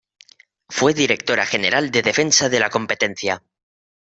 [0.67, 3.43] Fue Directora General de Defensa de la Competencia.